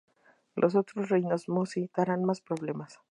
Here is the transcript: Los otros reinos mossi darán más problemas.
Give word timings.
Los 0.55 0.73
otros 0.73 1.09
reinos 1.09 1.47
mossi 1.47 1.91
darán 1.95 2.23
más 2.25 2.41
problemas. 2.41 2.99